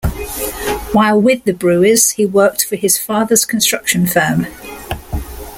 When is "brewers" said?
1.53-2.13